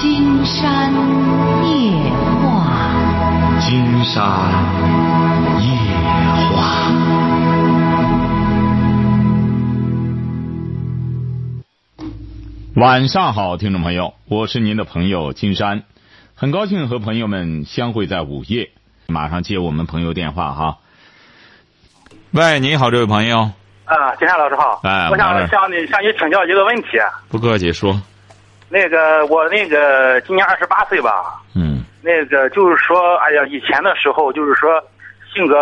[0.00, 0.90] 金山
[1.62, 2.10] 夜
[2.40, 2.90] 话，
[3.60, 4.24] 金山
[5.60, 5.68] 夜
[6.56, 6.90] 话。
[12.76, 15.82] 晚上好，听众朋友，我是您的朋友金山，
[16.34, 18.70] 很高兴和朋友们相会在午夜。
[19.06, 20.78] 马上接我们朋友电话哈。
[22.30, 23.50] 喂，你好，这位朋友。
[23.84, 24.80] 啊，金山老师好。
[24.82, 26.88] 哎我想向你向你请教一个问题。
[27.28, 28.00] 不客气，说。
[28.72, 34.80] 那个我那个今年二十八岁吧，嗯那个就是说，哎呀，以前的时候就是说
[35.34, 35.56] 性格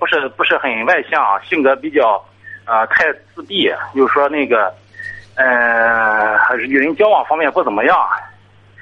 [0.00, 2.24] 不是不是很外向，性格比较
[2.64, 4.74] 啊、太自闭，就是说那个
[5.36, 7.96] 呃与人交往方面不怎么样。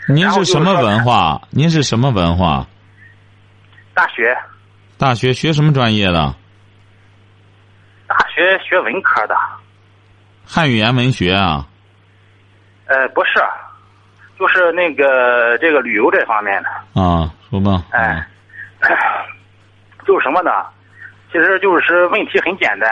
[0.09, 1.42] 您是什么文化？
[1.51, 2.64] 您是什么文化？
[3.92, 4.37] 大学
[4.97, 6.34] 大学学什么专业的？
[8.06, 9.34] 大学学文科的，
[10.47, 11.67] 汉语言文学啊？
[12.87, 13.41] 呃，不是，
[14.39, 16.69] 就是那个这个旅游这方面的。
[17.01, 17.85] 啊，说吧。
[17.91, 18.27] 哎，
[20.06, 20.51] 就是什么呢？
[21.33, 22.89] 其实就是问题很简单，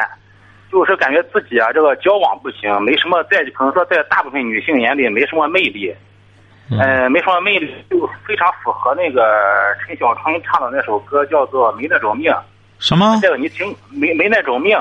[0.71, 5.95] 就是感觉自己啊这个交往不行，没什么在可能说在大部分女性眼里没什么魅力，
[6.71, 9.23] 嗯呃，没什么魅力，就非常符合那个
[9.87, 12.31] 陈小春唱的那首歌，叫做《没那种命》。
[12.81, 13.19] 什么？
[13.23, 14.77] 这个你听，没没那种命。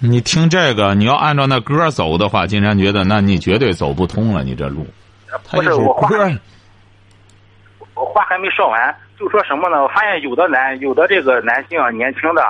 [0.00, 4.86] 你听这个，你要按照那歌走的话，金山觉得那你绝对走不通了，你这路。
[5.28, 6.30] 他不是我话歌，
[7.94, 9.82] 我话还没说完，就说什么呢？
[9.82, 12.42] 我发现有的男，有的这个男性啊，年轻的，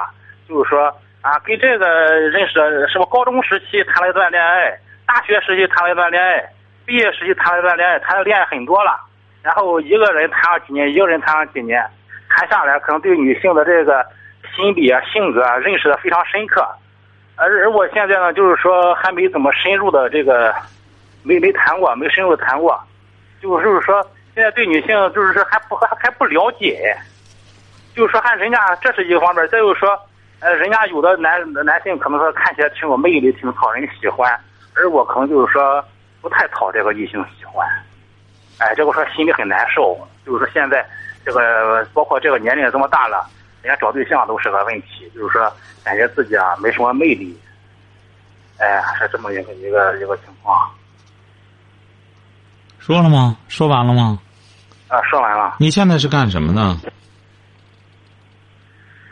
[0.49, 0.89] 就是说
[1.21, 1.87] 啊，跟这个
[2.31, 2.55] 认识
[2.93, 6.45] 什么高中时期谈了一段恋爱，大学时期谈了一段恋爱，
[6.85, 8.91] 毕业时期谈了一段恋爱，谈的恋爱很多了，
[9.43, 11.81] 然后一个人谈了几年，一个人谈了几年，
[12.29, 14.05] 谈下来可能对女性的这个
[14.55, 16.67] 心理啊、性格啊认识的非常深刻，
[17.37, 20.55] 而而我现在呢，就是说还没怎么深入的这个，
[21.23, 22.83] 没没谈过，没深入地谈过，
[23.41, 24.03] 就是就是说，
[24.35, 26.97] 现在对女性就是说还不还还不了解，
[27.95, 29.99] 就是说看人家这是一个方面，再就是说，
[30.41, 34.33] 呃，人家有的男男性可能说看起来挺有魅力，挺讨人喜欢，
[34.75, 35.85] 而我可能就是说
[36.21, 37.69] 不太讨这个异性喜欢，
[38.59, 40.85] 哎，这个说心里很难受，就是说现在
[41.25, 43.27] 这个包括这个年龄这么大了，
[43.67, 47.37] 人家找对象都是个问题，就是说感觉自己啊没什么魅力，
[48.59, 50.71] 哎，是这么一个一个一个情况。
[52.79, 53.37] 说了吗？
[53.49, 54.21] 说完了吗？
[54.87, 55.57] 啊，说完了。
[55.59, 56.81] 你现在是干什么呢？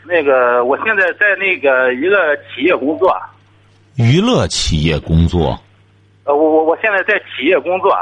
[0.05, 3.13] 那个，我现在在那个一个企业工作，
[3.95, 5.59] 娱乐企业工作。
[6.23, 7.93] 呃，我我我现在在企业工作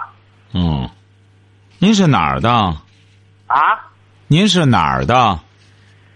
[0.53, 0.87] 嗯，
[1.79, 2.49] 您是哪儿的？
[3.47, 3.89] 啊，
[4.27, 5.39] 您是哪儿的？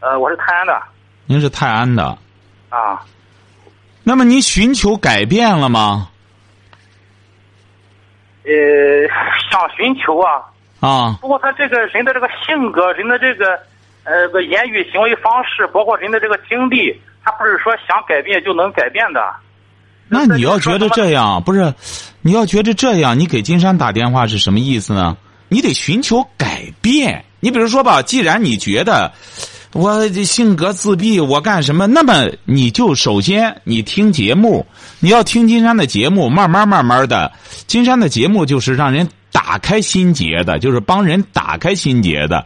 [0.07, 0.81] 呃，我是泰安的
[1.25, 2.17] 您是泰安的。
[2.69, 3.03] 啊，
[4.03, 6.07] 那么您寻求改变了吗？
[8.45, 8.51] 呃，
[9.51, 10.45] 想寻求啊，
[10.79, 13.59] 啊，不过他这个人的这个性格，人的这个
[14.05, 19.19] 呃个言语行为方式，包括人的这个经历，他不是说想改变就能改变的。
[20.07, 21.73] 那你要觉得这样，不是？
[22.21, 25.17] 你要觉得这样，你给金山打电话是什么意思呢？
[25.49, 27.25] 你得寻求改变。
[27.39, 29.11] 你比如说吧，既然你觉得
[29.73, 31.87] 我这性格自闭，我干什么？
[31.87, 34.65] 那么你就首先你听节目，
[34.99, 37.31] 你要听金山的节目，慢慢慢慢的，
[37.67, 42.45] 金山的节目就是让人打开心结的，就是帮人打开心结的。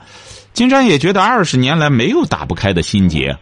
[0.54, 3.38] 金山也觉得二十年来没有打不开的心结。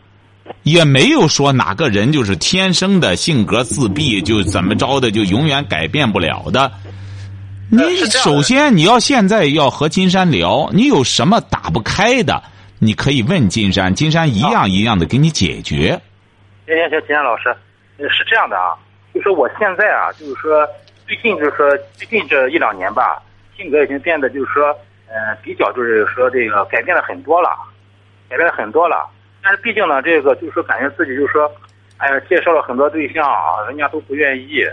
[0.64, 6.72] 也没有说哪个人就是天生的性格自闭，就怎么着的就永远改变不了的。
[7.70, 7.80] 你
[8.24, 12.42] 首先你要现在要和金山聊，你有什么打不开的，
[12.82, 16.00] 你可以问金山，金山一样一样的给你解决。
[16.66, 17.50] 行行行，金山老师，
[17.98, 18.72] 呃是这样的啊，
[19.14, 20.66] 就说我现在啊，就是说
[21.06, 23.22] 最近就是说最近这一两年吧，
[23.58, 24.68] 性格已经变得就是说，
[25.10, 27.50] 呃，比较就是说这个改变了很多了，
[28.30, 29.06] 改变了很多了。
[29.44, 31.52] 但是毕竟呢，这个就是说感觉自己就是说，
[31.98, 34.64] 哎呀，介绍了很多对象啊，人家都不愿意，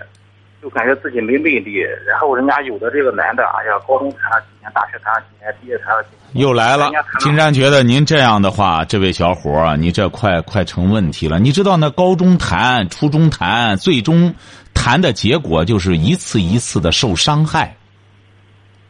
[0.63, 1.81] 就感觉自己没魅力。
[2.07, 6.26] 然后人家有的这个男的，哎呀，高中谈了几年，大学谈了几年，毕业谈了几年。
[6.37, 6.91] 又来了
[7.21, 11.39] 金山觉得您这样的话，这位小伙你这快快成问题了。
[11.39, 14.35] 你知道那高中谈、初中谈，最终
[14.75, 17.77] 谈的结果就是一次一次的受伤害。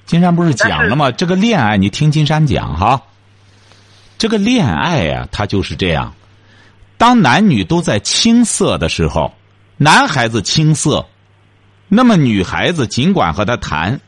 [0.05, 1.11] 金山不是讲了吗？
[1.11, 3.03] 这个恋爱，你听金山讲哈。
[4.19, 6.15] 这个恋爱呀、它就是这样。
[6.97, 9.35] 当男女都在青涩的时候，
[9.77, 11.07] 男孩子青涩，
[11.89, 14.01] 那么女孩子尽管和他谈，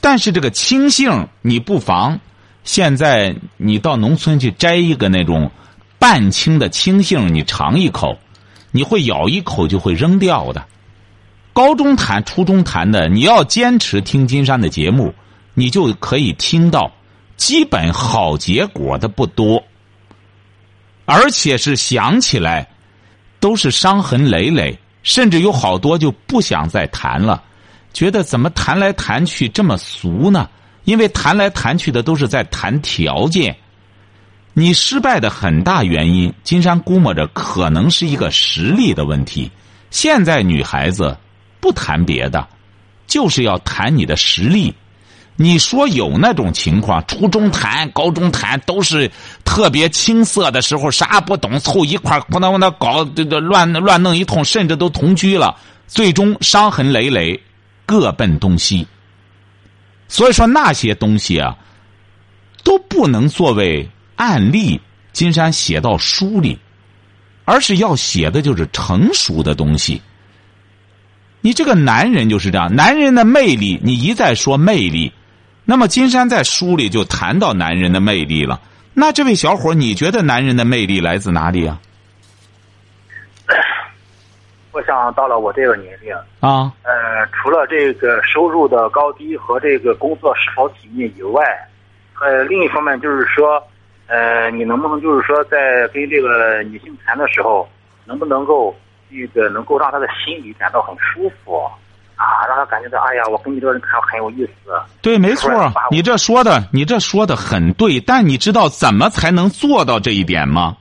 [0.00, 2.20] 但是这个青性，你不妨
[2.68, 5.50] 现在你到农村去摘一个那种
[5.98, 8.18] 半青的青杏，你尝一口，
[8.72, 10.66] 你会咬一口就会扔掉的。
[11.54, 15.14] 高中谈、初中谈的，你要坚持听金山的节目，
[15.54, 16.92] 你就可以听到，
[17.38, 19.64] 基本好结果的不多，
[21.06, 22.68] 而且是想起来
[23.40, 27.42] 都是伤痕累累，甚至有好多就不想再谈了，
[27.94, 30.46] 觉得怎么谈来谈去这么俗呢？
[30.88, 33.54] 因为谈来谈去的都是在谈条件。
[34.54, 39.50] 你失败的很大原因，金山估摸着可能是一个实力的问题。
[39.90, 41.14] 现在女孩子
[41.60, 42.48] 不谈别的，
[43.06, 44.72] 就是要谈你的实力。
[45.36, 49.10] 你说有那种情况，初中谈、高中谈都是
[49.44, 55.54] 特别青涩的时候，啥不懂，凑一块儿，不能往那搞，这个乱乱弄一通，甚至都同居了，
[55.86, 57.38] 最终伤痕累累，
[57.84, 58.86] 各奔东西。
[60.08, 61.56] 所以说那些东西啊，
[62.64, 63.88] 都不能作为。
[64.20, 64.80] 案例，
[65.12, 66.58] 金山写到书里，
[67.44, 70.02] 而是要写的就是成熟的东西。
[71.40, 75.12] 你这个男人就是这样，男人的魅力，你一再说魅力，
[75.64, 78.60] 那么金山在书里就谈到男人的魅力了。
[78.92, 81.80] 那这位小伙，你觉得男人的魅力来自哪里啊？
[84.78, 91.42] 我想到了我这个年龄啊，呃，除了这个收入的高低和这个工作是否体面以外，
[92.20, 93.62] 呃，另一方面就是说。
[94.10, 97.68] 呃，你能不能就是说，在跟这个女性谈的时候，
[98.06, 98.74] 能不能够
[99.10, 101.62] 这个能够让她的心里感到很舒服
[102.16, 102.48] 啊？
[102.48, 104.72] 让她感觉到，哎呀，我跟你这个人谈很有意思。
[105.02, 105.50] 对，没错，
[105.90, 108.00] 你这说的，你这说的很对。
[108.00, 110.78] 但你知道怎么才能做到这一点吗？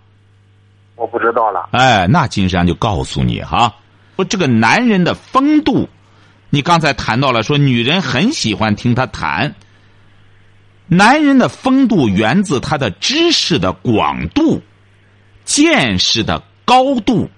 [0.95, 1.67] 我不知道了。
[1.73, 3.73] 哎，那金山就告诉你哈，
[4.17, 5.87] 说这个男人的风度，
[6.49, 9.55] 你刚才谈到了，说女人很喜欢听他谈。
[10.87, 14.63] 男人的风度源自他的知识的广度、
[15.45, 17.29] 见识的高度、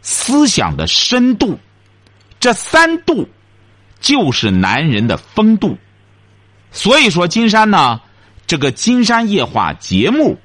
[0.00, 1.58] 思想的深度，
[2.38, 3.28] 这三度
[3.98, 5.76] 就是男人的风度。
[6.70, 8.00] 所以说，金山呢，
[8.46, 10.38] 这个《金山夜话》节目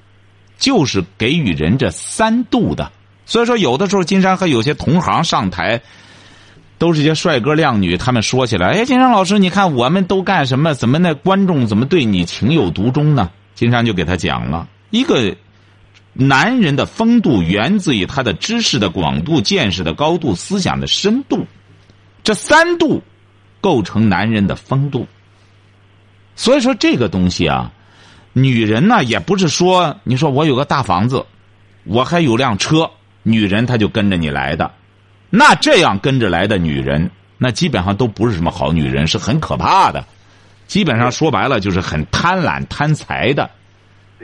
[0.58, 2.92] 就是给予人这三度的。
[3.28, 5.80] 所以说，有的时候金山和有些同行上台。
[6.80, 10.76] 都是些帅哥靓女，他们说起来，哎，金山老师，你看我们都干什么？
[10.76, 13.32] 怎么那观众怎么对你情有独钟呢？
[13.56, 15.36] 金山就给他讲了一个
[16.14, 21.48] 男人的风度源自于他的知识的广度、见识的高度、思想的深度，
[22.24, 23.02] 这三度
[23.60, 25.08] 构成男人的风度。
[26.36, 27.72] 所以说这个东西啊，
[28.34, 31.26] 女人呢也不是说你说我有个大房子，
[31.86, 32.92] 我还有辆车，
[33.28, 34.72] 女人她就跟着你来的。
[35.30, 40.06] 那这样跟着来的女人，那基本上都不是什么好女人，是很可怕的。
[40.68, 43.50] 基本上说白了就是很贪婪贪财的。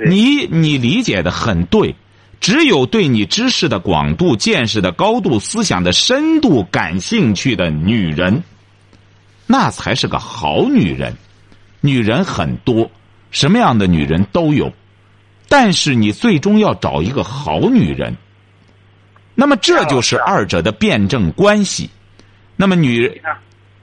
[0.07, 1.93] 你你理解的很对，
[2.39, 8.41] 只有对你知识的广度、见识的高度、思想的深度感兴趣的女人，
[9.45, 11.15] 那才是个好女人。
[11.81, 12.89] 女人很多，
[13.29, 14.71] 什么样的女人都有，
[15.49, 18.15] 但是你最终要找一个好女人。
[19.35, 21.89] 那么这就是二者的辩证关系。
[22.55, 23.21] 那么女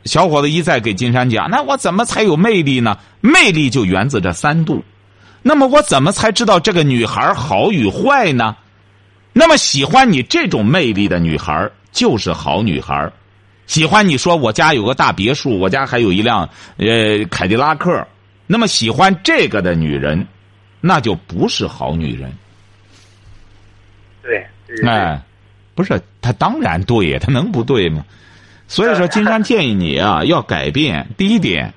[0.05, 2.97] 小伙子一再给金山讲：“那我怎么才有魅力呢？
[3.21, 4.83] 魅力就源自这三度。
[5.43, 8.57] 那么我怎么才知道这个女孩好与坏呢？
[9.33, 13.11] 那么喜欢你这种魅力的女孩就是好女孩。
[13.67, 18.07] 喜欢你说我家有个大别墅，我家还有一辆呃凯迪拉克。
[18.47, 20.27] 那么喜欢这个的女人，
[20.81, 22.33] 那就不是好女人。
[24.23, 24.47] 对，
[24.87, 25.21] 哎。”
[25.75, 28.05] 不是他当然对呀，他能不对吗？
[28.69, 31.09] 所以说，金山建议你啊，要改变。
[31.17, 31.75] 第一点，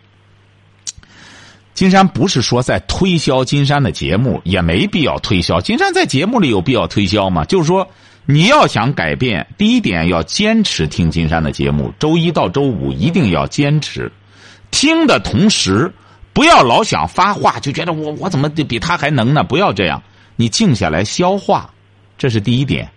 [1.73, 5.59] 金山不是说在推销金山的节目，也没必要推销。
[5.59, 7.43] 金山在节目里有必要推销吗？
[7.45, 7.89] 就是说，
[8.25, 14.11] 你要想改变，第一点要坚持听金山的节目，周一到周五一定要坚持
[14.69, 15.91] 听的同时，
[16.31, 19.43] 不要老想发话，就觉得我我怎么比他还能呢？
[19.43, 20.03] 不要这样，
[20.35, 21.73] 你静下来消化，
[22.19, 22.87] 这是第一点。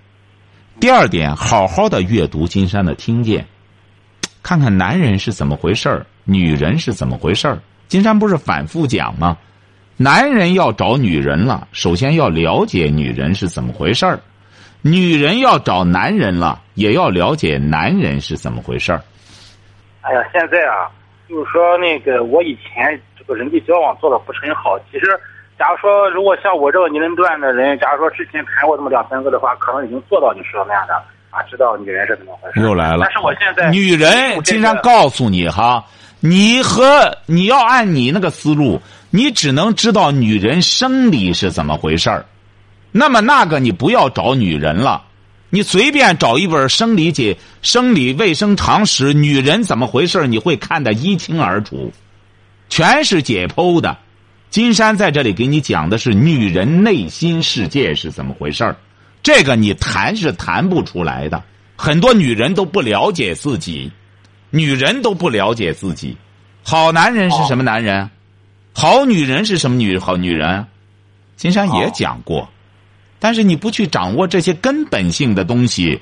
[0.79, 3.47] 第二点，好好的阅读金山的听见，
[4.43, 7.59] 看看男人是怎么回事儿，女人是怎么回事儿。
[7.89, 9.39] 金山不是反复讲吗？
[9.97, 14.19] 男人要找女人了，首先要了解女人是怎么回事儿；
[14.83, 19.03] 女人要找男人了，也要了解男人是怎么回事儿。
[20.03, 20.93] 哎呀，现在啊，
[21.27, 25.19] 就是说那个我以前这个人际交往做的不是很好，其实。
[25.59, 30.95] 假如说，如果像我这个年龄段的人，假如说之前谈过这么两三个的话，可能已经做到你说的那样的
[31.31, 32.61] 啊，知道女人是怎么回事。
[32.61, 32.99] 又来了。
[33.01, 35.83] 但是我现在女人经常告诉你哈，
[36.21, 42.27] 你和你要按你那个思路，你只能知道女人生理是怎么回事儿。
[42.93, 45.05] 那么那个你不要找女人了，
[45.49, 51.91] 你随便找一本生理解、生理卫生常识，女人怎么回事你会看得一清二楚。
[52.69, 53.97] 全是解剖的。
[54.51, 58.77] 金山在这里给你讲的是女人内心世界是怎么回事儿，
[59.23, 61.43] 这个你谈是谈不出来的。
[61.77, 63.91] 很多女人都不了解自己，
[64.51, 66.17] 女人都不了解自己。
[66.63, 68.09] 好男人是什么男人？
[68.73, 70.67] 好女人是什么女好女人？
[71.37, 72.49] 金山也讲过，
[73.19, 76.01] 但是你不去掌握这些根本性的东西，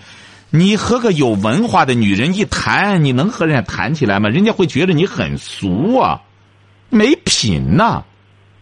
[0.50, 4.28] 你和个有文化的女人一谈，你能和人家谈起来吗？
[4.28, 6.22] 人家会觉得你很俗啊，
[6.88, 8.04] 没品呐。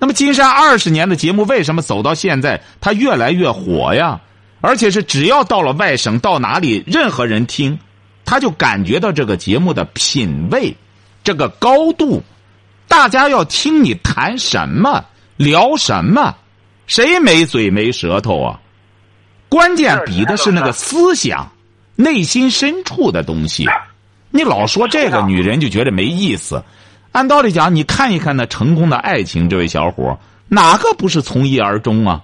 [0.03, 4.21] 那么金山二十年的节目为什么走到现在，它越来越火呀？
[4.61, 7.79] 而且是只要到了外省，到哪里任何人听，
[8.25, 10.77] 他就感觉到这个节目的品位。
[11.23, 12.21] 这个高度，
[12.89, 15.05] 大家要听你谈什么，
[15.37, 16.35] 聊什么，
[16.89, 18.61] 谁没嘴没舌头啊？
[19.49, 21.49] 关键比的是那个思想，
[21.95, 23.69] 内心深处的东西。
[24.33, 26.61] 你老说这个女人就觉得没意思。
[27.13, 32.23] 按道理讲，你看一看那成功的爱情，这位小伙哪个不是从一而终啊？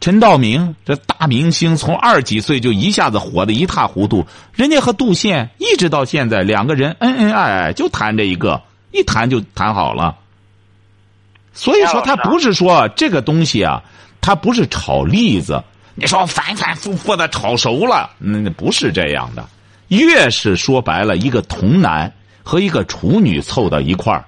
[0.00, 4.26] 陈道明这大明星，从二几岁就一下子火的一塌糊涂。
[4.52, 10.16] 人家和杜宪一直到现在，两个人恩恩爱爱，就谈这一个，一谈就谈好了。
[11.52, 13.80] 所以说，他不是说这个东西啊，
[14.20, 15.62] 他不是炒栗子。
[15.94, 19.48] 你说反反复复的炒熟了，那不是这样的。
[19.86, 24.24] 越是说白了，一个童男和一个处女凑到一块儿，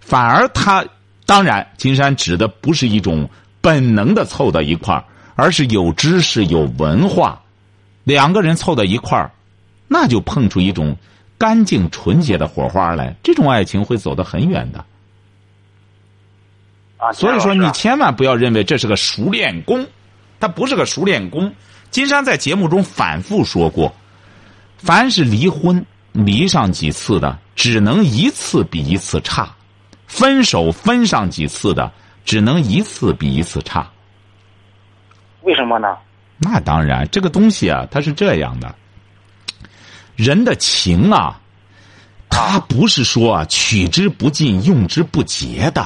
[0.00, 0.84] 反而他
[1.26, 3.28] 当然，金山指的不是一种。
[3.64, 5.04] 本能的凑到一块儿，
[5.36, 7.40] 而是有知识、有文化，
[8.02, 9.30] 两个人凑到一块儿，
[9.86, 10.96] 那就碰出一种
[11.38, 13.14] 干净纯洁的火花来。
[13.22, 14.84] 这种爱情会走得很远的。
[16.96, 19.86] 啊，所以说你千万不要认为这是个熟练工，
[20.40, 21.54] 他不是个熟练工。
[21.92, 23.94] 金山在节目中反复说过，
[24.76, 29.44] 凡是离婚离上几次的，只能一次比一次差；
[30.06, 31.90] 分手分上几次的。
[32.24, 33.84] 只能一次比一次差，
[35.40, 35.88] 为什么呢？
[36.38, 38.72] 那当然，这个东西啊，它是这样的。
[40.14, 41.40] 人的情啊，
[42.30, 45.84] 它不是说啊取之不尽、用之不竭的，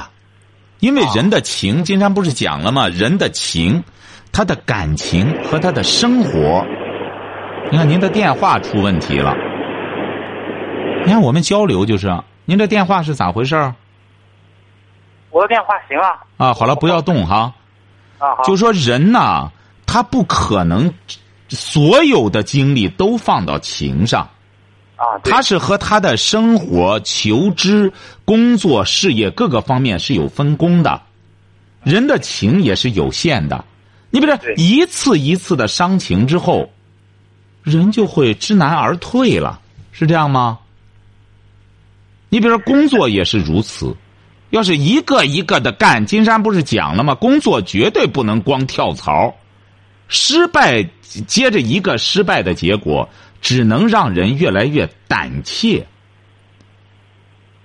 [0.79, 2.87] 因为人的情，金山不是讲了吗？
[2.87, 3.83] 人的情，
[4.31, 6.63] 他的感情和他的生活，
[7.71, 9.33] 你看您的电话出问题了。
[11.07, 13.55] 你看我们交流就是，您这电话是咋回事？
[15.29, 16.19] 我的电话行啊。
[16.35, 17.53] 啊，好了，不要动哈。
[18.17, 18.43] 啊，好。
[18.43, 19.49] 就说人呐，
[19.85, 20.93] 他不可能
[21.47, 24.29] 所有的精力都放到情上。
[24.97, 27.93] 啊，他是和他的生活、求知、
[28.25, 31.01] 工作、事业各个方面是有分工的。
[31.83, 33.63] 人的情也是有限的。
[34.09, 36.69] 你比如说，一次一次的伤情之后，
[37.63, 39.61] 人就会知难而退了，
[39.93, 40.59] 是这样吗？
[42.29, 43.95] 你比如说，工作也是如此。
[44.49, 47.13] 要是一个一个的干，金山不是讲了吗？
[47.13, 49.35] 工作绝对不能光跳槽，
[50.07, 50.87] 失败
[51.27, 53.09] 接着一个失败的结果，
[53.41, 55.85] 只能让人越来越胆怯。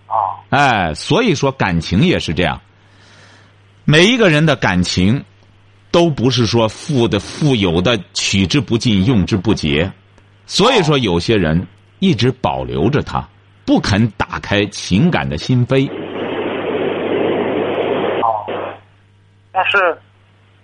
[0.06, 2.60] 啊，哎，所以说感情也是这样。
[3.84, 5.24] 每一个人的感情，
[5.92, 9.92] 都不是说富的富有的取之不尽用之不竭，
[10.46, 11.64] 所以说有些人
[12.00, 13.28] 一直保留着它，
[13.64, 15.90] 不肯打开情感的心扉。
[18.22, 18.46] 哦
[19.52, 19.96] 但是，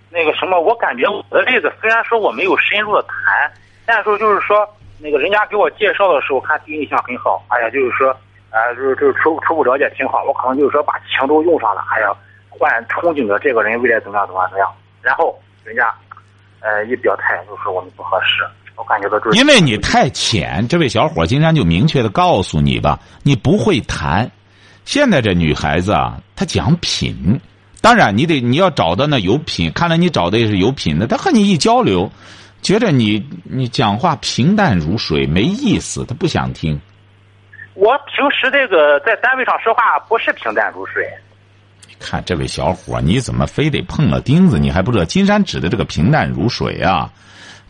[0.09, 3.51] 那个什么，我感觉我的例子虽然说我没有深入的谈，
[3.85, 4.67] 但是就是说，
[4.99, 7.43] 那个人家给我介绍的时候，看第一印象很好。
[7.49, 8.09] 哎呀，就是说，
[8.49, 10.23] 啊，就是就是初初步了解挺好。
[10.23, 12.11] 我可能就是说把情都用上了，哎呀，
[12.49, 14.73] 换憧憬着这个人未来怎么样怎么样怎么样。
[15.01, 15.93] 然后人家，
[16.61, 18.43] 呃，一表态就说我们不合适。
[18.79, 24.31] 我感觉到就是因为你太浅，这位小伙金山就明确的告诉你吧，你不会谈。
[24.85, 27.39] 现在这女孩子啊，她讲品。
[27.81, 31.07] 当然，你得你要找的那有品，看来你找的也是有品的。
[31.07, 32.09] 她和你一交流，
[32.61, 36.79] 觉得你你讲话平淡如水，没意思，她不想听。
[37.73, 41.05] 我平时这个在单位上说话不是平淡如水。
[41.87, 44.57] 你看这位小伙，你怎么非得碰了钉子？
[44.57, 47.09] 你还不知道金山指的这个平淡如水啊，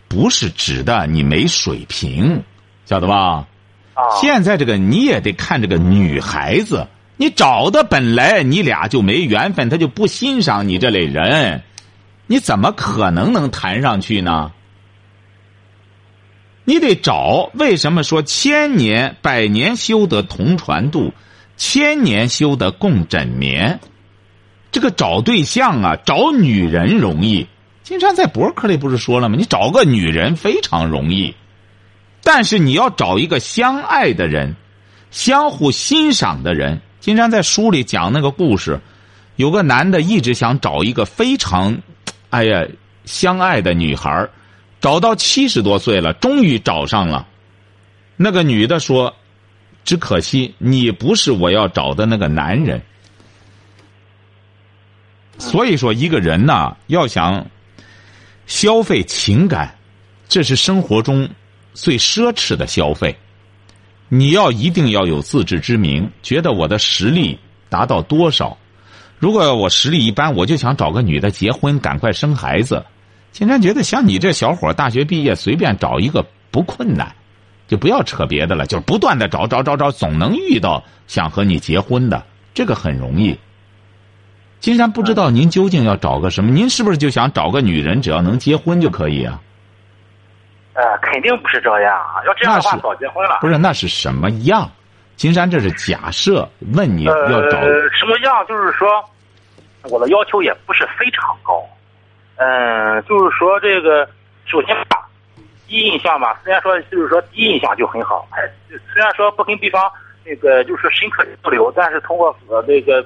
[0.09, 2.43] 不是指的你没水平，
[2.85, 3.47] 晓得吧？
[3.93, 4.03] 啊。
[4.19, 6.87] 现在这个你也得看这个女孩子。
[7.15, 11.63] 你找的本来你俩就没缘分，他就不欣赏你这类人，
[12.27, 14.53] 你怎么可能能谈上去呢？
[16.63, 21.13] 你得找，为什么说千年百年修得同船渡，
[21.57, 23.81] 千年修得共枕眠？
[24.71, 27.47] 这个找对象啊，找女人容易。
[27.89, 29.36] 金山在博客里不是说了吗？
[29.36, 31.34] 你找个女人非常容易，
[32.22, 34.55] 但是你要找一个相爱的人，
[35.10, 36.79] 相互欣赏的人。
[37.00, 38.79] 金山在书里讲那个故事，
[39.38, 41.79] 有个男的一直想找一个非常，
[42.29, 42.63] 哎呀，
[43.05, 44.29] 相爱的女孩，
[44.79, 47.27] 找到七十多岁了，终于找上了。
[48.17, 49.15] 那个女的说
[49.84, 52.79] ：“只可惜你不是我要找的那个男人。”
[55.39, 57.48] 所以说，一个人呐，要想
[58.49, 59.77] 消费情感，
[60.27, 61.29] 这是生活中
[61.75, 63.15] 最奢侈的消费。
[64.09, 67.37] 你要一定要有自知之明，觉得我的实力
[67.69, 68.57] 达到多少。
[69.19, 72.83] 如果我实力一般，我就想找个女的结婚，赶快生孩子。
[73.31, 77.15] 金山觉得，像你这小伙，大学毕业随便找一个不困难，
[77.67, 82.25] 就不要扯别的了，就不断的找找找找，总能遇到想和你结婚的，
[82.55, 83.37] 这个很容易。
[84.59, 86.51] 金山不知道您究竟要找个什么？
[86.51, 89.39] 您是不是就想找个女人，只要能结婚就可以啊？
[90.73, 91.97] 呃，肯定不是这样。
[92.25, 93.37] 要这样的话，早结婚了。
[93.39, 94.69] 不是，那是什么样？
[95.15, 97.13] 金山这是假设，问你要
[97.49, 97.59] 找
[97.91, 98.45] 什么样？
[98.47, 98.87] 就是说，
[99.89, 101.65] 我的要求也不是非常高。
[102.35, 104.05] 嗯，就是说这个，
[104.45, 105.07] 首先吧，
[105.67, 108.43] 第一印象吧，虽然说就是说第一印象就很好，哎，
[108.93, 109.89] 虽然说不跟对方
[110.25, 113.05] 那个就是深刻交流，但是通过呃这个。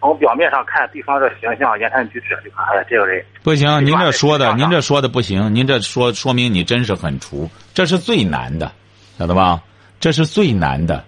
[0.00, 3.84] 从表面上看，对方的形象、言谈举止，就看，哎，这个人不行。
[3.84, 5.54] 您这说的，您这说的不行。
[5.54, 8.72] 您这说说明你真是很厨，这是最难的，
[9.18, 9.62] 晓得吧？
[10.00, 11.04] 这是最难的，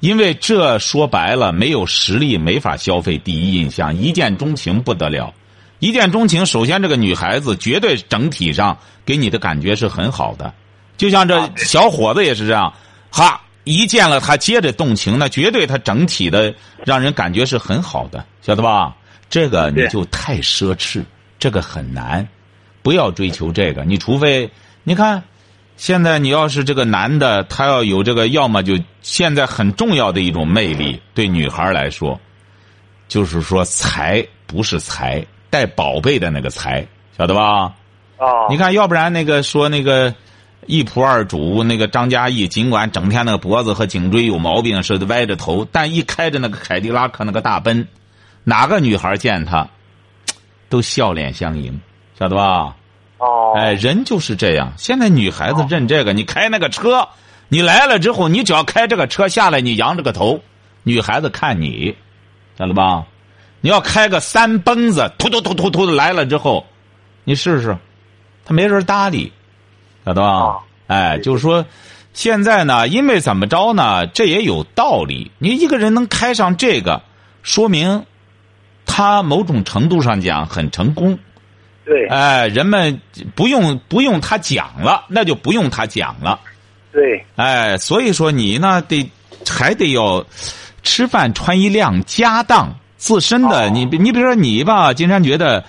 [0.00, 3.96] 因为这说白了，没有实力没法消费第一印象。
[3.96, 5.32] 一见钟情不得了，
[5.78, 10.52] 一见钟情，首先这个女孩子绝对整体上给你的感觉是很好的，
[10.98, 12.74] 就像这小伙子也是这样，
[13.10, 13.40] 哈。
[13.64, 16.54] 一见了他，接着动情，那绝对他整体的
[16.84, 18.94] 让人感觉是很好的，晓得吧？
[19.30, 21.02] 这个你就太奢侈，
[21.38, 22.28] 这个很难，
[22.82, 23.82] 不要追求这个。
[23.84, 24.50] 你除非
[24.82, 25.22] 你看，
[25.76, 32.20] 现在你要是这个男的，他要有这个，要么就现在很重要的一种魅力，对女孩来说，
[33.08, 37.72] 就是说财不是财，带宝贝的那个财，晓得吧？
[38.18, 40.14] 哦，你看，要不然那个说那个。
[40.66, 47.86] 一仆二主，那个张嘉译，尽管整天那个脖子和颈椎有毛病，似的歪着头，但一开着那个凯迪拉克那个大奔，
[48.44, 49.68] 哪个女孩见他，
[50.68, 51.80] 都笑脸相迎，
[52.18, 52.76] 晓得吧？
[53.18, 54.72] 哦，哎，人就是这样。
[54.76, 57.08] 现在女孩子认这个，你开那个车，
[57.48, 60.40] 你来了之后，你只要开这个车下来，你扬着个头，
[60.82, 61.94] 女孩子看你，
[62.58, 63.04] 晓得吧？
[63.60, 66.66] 你要开个三蹦子，突突突突突的来了之后，
[67.24, 67.76] 你试试，
[68.44, 69.32] 他没人搭理。
[70.04, 70.58] 晓得吧？
[70.86, 71.64] 哎，就是说，
[72.12, 74.06] 现在呢，因为怎么着呢？
[74.08, 75.30] 这也有道理。
[75.38, 77.00] 你一个人能开上这个，
[77.42, 78.04] 说明
[78.84, 81.18] 他某种程度上讲很成功。
[81.86, 82.06] 对。
[82.08, 83.00] 哎，人们
[83.34, 86.38] 不用不用他讲了，那就不用他讲了。
[86.92, 87.24] 对。
[87.36, 89.10] 哎，所以说你呢，得
[89.48, 90.24] 还得要
[90.82, 95.64] 吃饭穿衣量家当，自身的你你比如说你吧，金山觉得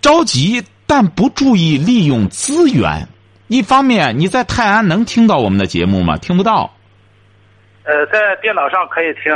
[0.00, 3.06] 着急，但不注意利用资源。
[3.48, 6.16] 一方面，你在泰安能听到我们的节目吗？
[6.16, 6.72] 听不到。
[7.84, 9.32] 呃，在电脑上可以听。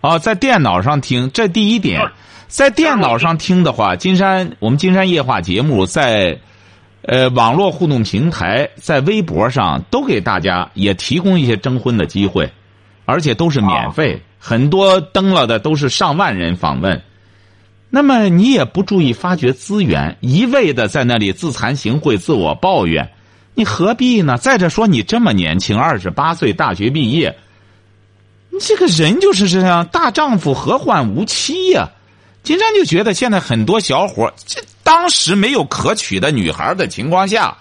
[0.00, 2.00] 哦，在电脑上听，这第一点，
[2.48, 6.38] 在电脑上听的话，金山我们金山夜话节目在，
[7.02, 12.50] 呃，网络互动平台，在微博上都给大家也提供一些征婚的机会，
[13.04, 17.00] 而且都是免费，很多登了的都是上万人访问。
[17.90, 23.08] 那么你也不注意发掘资源，一味的在那里自惭形秽、自我抱怨。
[23.56, 24.36] 你何必呢？
[24.36, 27.34] 再者说，你这么年轻，二十八岁，大学毕业，
[28.50, 31.88] 你这个人就是这样，大丈夫何患无妻呀？
[32.42, 37.56] 金山就觉得，现在很多小伙，这当时没有可娶的女孩的情况下，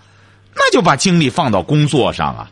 [0.53, 2.51] 那就把精力放到工作上啊，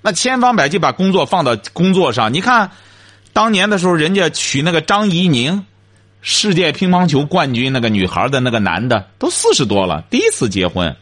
[0.00, 2.32] 那千方百计把工作放到工作上。
[2.32, 2.70] 你看，
[3.32, 5.66] 当年的时候，人家娶那个张怡宁，
[6.22, 10.96] 世界乒乓球冠军那个女孩的那个男的，都四十多了，第一次结婚，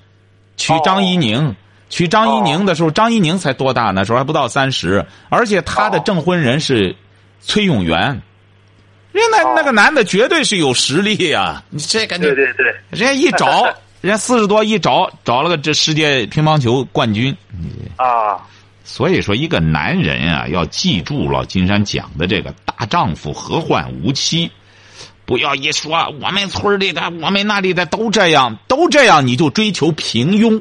[0.57, 1.55] 娶张怡宁。
[1.89, 3.93] 娶张一宁的时候，张一宁才多大？
[3.93, 6.95] 那时候还不到三十，而且他的证婚人是
[7.41, 8.21] 崔永元，
[9.13, 11.63] 人家那那个男的绝对是有实力呀！
[11.71, 13.65] 你这个，对对对，人家一找，
[14.03, 17.35] 人家四十多一找，找了个这世界乒乓球冠军
[17.97, 18.43] 啊！
[18.85, 24.51] 所以说，一个男人啊，要记住了金山讲的这个“大丈夫何患无妻”，
[25.27, 30.61] 不要一说我们村里的、我们那里的都这样，都这样，你就追求平庸。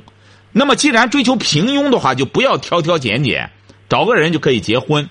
[0.57, 3.49] 那么，既然追求平庸的话，就不要挑挑拣拣，
[3.89, 5.09] 找个人就可以结婚。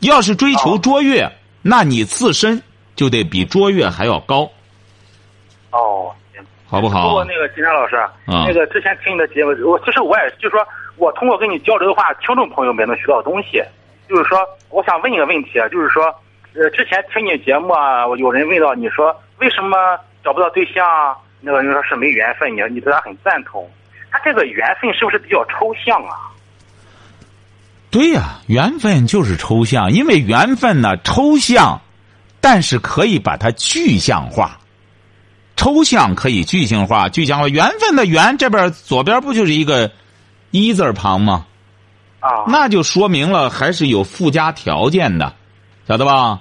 [0.00, 2.62] 要是追求卓越，那你自身
[2.94, 4.50] 就得比卓越还要高。
[5.70, 7.08] 哦，行，好不好？
[7.08, 10.62] 不过那个金山老师，那个之前听你的节目，我其实我也就是说，
[10.96, 13.62] 我通过跟你交流的话，听众朋友们能学到东西。
[14.06, 16.14] 就是说，我想问一个问题啊，就是说，
[16.52, 21.16] 呃，之前听你节目啊，有人问到你说为什么找不到对象啊？
[21.40, 23.66] 那个人说是没缘分，你你对他很赞同。
[24.16, 26.32] 他这个缘分是不是比较抽象啊？
[27.90, 31.82] 对呀，缘分就是抽象，因为缘分呢抽象，
[32.40, 34.58] 但是可以把它具象化。
[35.56, 37.48] 抽象可以具象化，具象化。
[37.48, 39.90] 缘分的缘这边左边不就是一个
[40.50, 41.46] 一字旁吗？
[42.20, 45.34] 啊，那就说明了还是有附加条件的，
[45.86, 46.40] 晓得吧？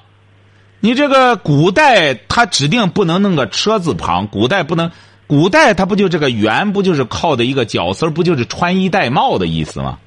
[0.79, 4.91] 你这个古代他指定不能弄个车字旁，古代不能，
[5.27, 9.99] 古代它不就这个缘不就是靠的一个角丝不就是穿衣戴帽的意思吗？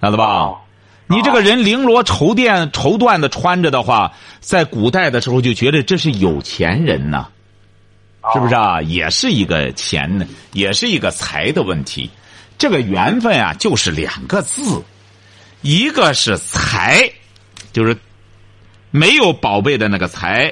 [0.00, 0.24] 晓得吧？
[0.24, 0.58] 哦
[1.08, 7.28] 你这个人绫罗绸缎绸缎的穿着的话，在古代的时候就觉得这是有钱人呐、
[8.32, 8.80] 是不是啊？
[8.80, 12.08] 也是一个钱呢，也是一个财的问题。
[12.56, 14.82] 这个缘分啊，就是两个字，
[15.60, 17.12] 一个是财，
[17.74, 17.94] 就是
[18.90, 20.50] 没有宝贝的那个财；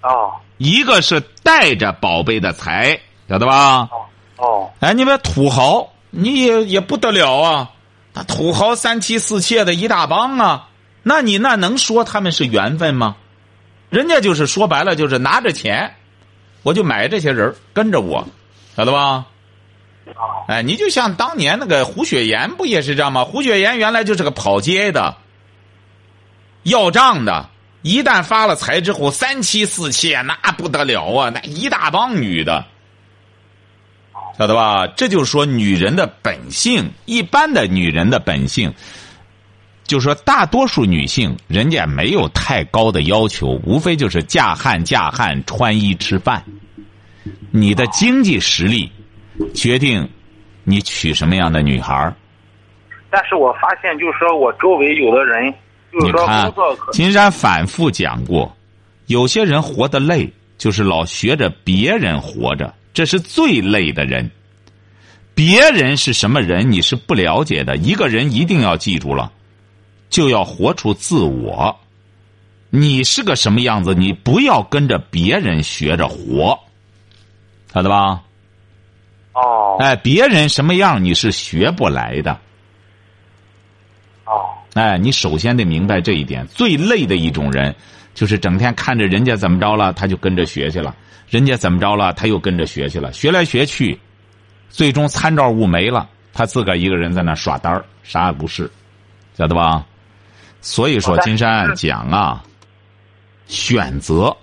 [0.00, 2.98] 哦一个是带着宝贝的财，
[3.30, 3.88] 晓得吧？
[3.92, 4.06] 哦
[4.38, 7.70] 哦哎，你别土豪，你也也不得了啊！
[8.12, 10.68] 那土豪三妻四妾的一大帮啊，
[11.04, 13.14] 那你那能说他们是缘分吗？
[13.88, 15.94] 人家就是说白了，就是拿着钱，
[16.64, 18.26] 我就买这些人跟着我，
[18.76, 19.26] 晓得吧？
[20.16, 23.24] 哦哎，你就像当年那个胡雪岩不也是这样吗？
[23.24, 25.14] 胡雪岩原来就是个跑街的，
[26.64, 27.48] 要账的。
[27.82, 32.64] 一旦发了财之后，三妻四妾那不得了啊，那一大帮女的，
[34.40, 34.86] 晓得吧？
[34.96, 38.72] 这就是说女人的本性，一般的女人的本性，
[39.84, 46.42] 就是说大多数女性人家没有太高的要求，无非就是嫁汉嫁汉，穿衣吃饭。
[47.50, 48.90] 你的经济实力
[49.52, 50.08] 决定
[50.64, 52.14] 你娶什么样的女孩儿。
[53.10, 55.52] 但是我发现，就是说我周围有的人，
[55.92, 58.50] 就是说你看工作，金山反复讲过，
[59.04, 64.30] 有些人活得累，就是老学着别人活着，这是最累的人。
[65.34, 67.76] 别人是什么人，你是不了解的。
[67.76, 69.32] 一个人一定要记住了，
[70.10, 71.74] 就要活出自我。
[72.68, 76.58] 你是个什么样子，你不要跟着别人学着活，
[77.72, 78.22] 晓得吧？
[79.32, 82.38] 哦哎，别人什么样，你是学不来的。
[84.24, 86.46] 哦哎，你首先得明白这一点。
[86.48, 87.74] 最累的一种人，
[88.14, 90.94] 就是整天看着人家怎么着了，他就跟着学去了；
[91.30, 93.12] 人家怎么着了，他又跟着学去了。
[93.12, 93.98] 学来学去，
[94.68, 98.68] 最终参照物没了，他自个儿一个人在那耍单儿，啥也不是，
[99.38, 99.86] 晓得吧？
[100.60, 102.44] 所以说，金山讲啊，
[103.46, 104.36] 选择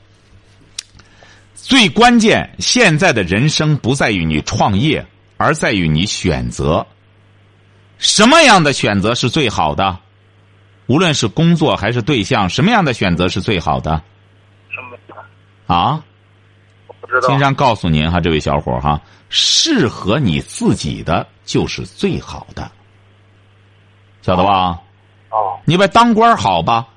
[1.54, 2.50] 最关键。
[2.58, 6.88] 现在的人生不在于你创业，而在于你选择。
[7.98, 10.00] 什么样的选择是最好的？
[10.86, 14.02] 无论是工作还是对象，什么样的选择是最好的？
[14.70, 15.18] 什么？
[15.76, 16.02] 啊？
[17.08, 17.40] 我不知道金。
[17.40, 22.70] 山告诉您哈，这位小伙哈，适合你自己的就是最好的，
[24.22, 24.80] 晓得吧？
[25.30, 26.88] 哦你把当官好吧？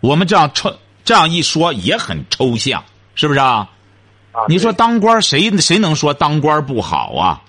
[0.00, 2.82] 我们这样抽这样一说也很抽象，
[3.14, 3.70] 是不是啊？
[4.32, 7.42] 啊，你说当官谁谁能说当官不好啊？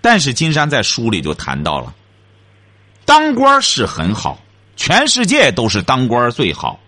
[0.00, 1.94] 但是金山在书里就谈到了，
[3.04, 4.38] 当官是很好，
[4.76, 6.78] 全世界都是当官最好，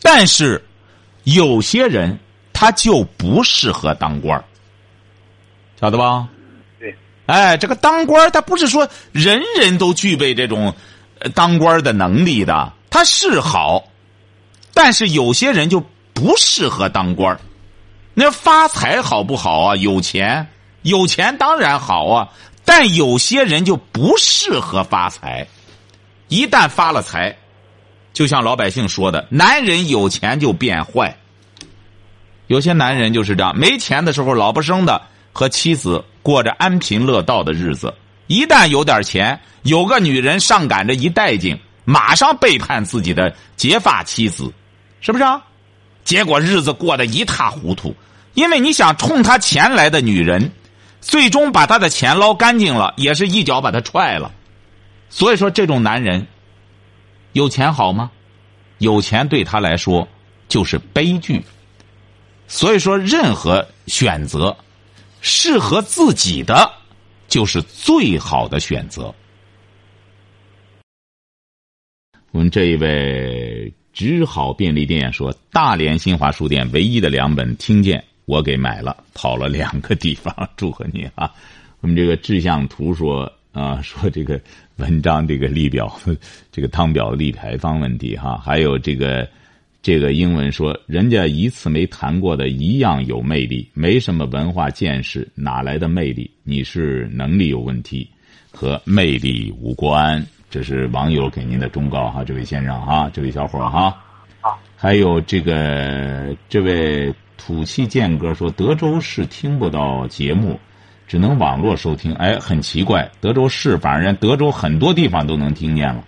[0.00, 0.64] 但是
[1.24, 2.18] 有些人
[2.60, 4.44] 他就不适合当官儿
[5.80, 6.28] 晓得吧？
[6.78, 6.94] 对，
[7.24, 10.74] 哎，这个当官儿他不是说人人都具备这种
[11.20, 13.84] 呃当官儿的能力的，他是好，
[14.74, 17.40] 但是有些人就不适合当官儿
[18.12, 19.76] 那发财好不好啊？
[19.76, 20.46] 有钱，
[20.82, 22.28] 有钱当然好啊，
[22.66, 25.48] 但有些人就不适合发财。
[26.28, 27.34] 一旦发了财，
[28.12, 31.16] 就像老百姓说的，男人有钱就变坏。
[32.50, 35.00] 有些男人就是这样，没钱的时候老不生的，
[35.32, 37.88] 和妻子过着安贫乐道的日子；
[38.26, 44.52] 一旦有点钱，有个女人上赶着一带劲，马上背叛自己的结发妻子，
[45.00, 45.40] 是不是啊？
[46.02, 47.94] 结果日子过得一塌糊涂，
[48.34, 50.50] 因为你想冲他钱来的女人，
[51.00, 54.32] 最终把他的钱捞干净了，也是一脚把他踹了。
[55.08, 56.26] 所以说，这种男人
[57.32, 58.10] 有钱好吗？
[58.78, 60.08] 有钱对他来说
[60.48, 61.40] 就是悲剧。
[62.52, 64.54] 所以说，任何选择
[65.20, 66.68] 适合自己的，
[67.28, 69.14] 就是最好的选择。
[72.32, 81.32] 我们这一位只好便利店说，大连新华书店唯一的两本《听见》，我给买了，跑了两个地方，祝贺你啊！
[81.80, 84.40] 我们这个志向图说啊，说这个
[84.76, 85.96] 文章这个立表，
[86.50, 89.28] 这个汤表立牌坊问题哈，还有这个
[89.82, 96.30] 这个英文说，人家一次没谈过的一样有魅力，没什么文化见识，哪来的魅力？
[96.44, 98.06] 你是能力有问题，
[98.50, 100.22] 和魅力无关。
[100.50, 103.96] 这是网友给您的忠告哈，这位先生哈，这位小伙哈。
[104.76, 110.60] 还有这个这位土气剑哥说，德州市听不到节目，
[111.06, 112.12] 只能网络收听。
[112.14, 116.04] 哎，很奇怪，德州市反正德州很多地方都能听见了。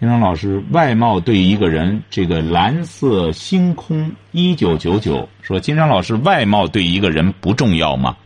[0.00, 8.16] 金山老师，外貌对一个人，这个蓝色星空一九九九说，金山老师，外貌对一个人不重要吗？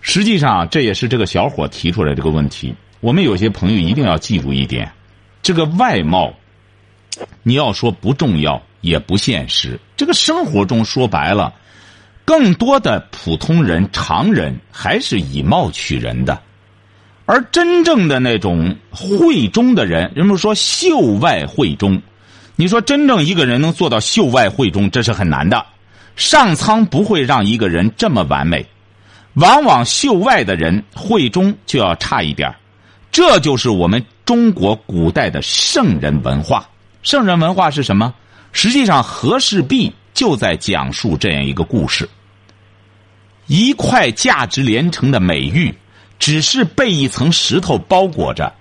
[0.00, 2.74] 实际上，这也是这个小伙提出来这个问题。
[3.00, 4.90] 我们有些朋友一定要记住一点：
[5.42, 6.32] 这个外貌，
[7.42, 9.78] 你要说不重要也不现实。
[9.96, 11.52] 这个生活中说白了，
[12.24, 16.40] 更多的普通人、常人还是以貌取人的。
[17.30, 22.00] 而真正的那种慧中的人，人们说秀外慧中。
[22.56, 25.62] 你说真正一个人能做到秀外慧中，这是很难的。
[26.16, 28.64] 上苍不会让一个人这么完美，
[29.34, 32.50] 往往秀外的人慧中就要差一点
[33.12, 36.66] 这就是我们中国古代的圣人文化。
[37.02, 38.14] 圣人文化是什么？
[38.52, 42.08] 实际上，和氏璧就在讲述这样一个故事：
[43.48, 45.74] 一块价值连城的美玉。
[46.18, 48.52] 只是被一层石头包裹着，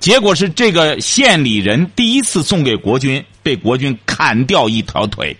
[0.00, 5.34] 结果是这个献礼人第一次送给国君，被国君砍掉一条腿；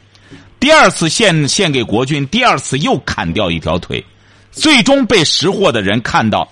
[0.61, 4.05] 第二次献献给国君，第二次又砍掉一条腿，
[4.53, 6.47] 最终被识货的人看到，